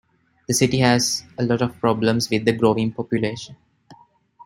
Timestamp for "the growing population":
2.45-3.55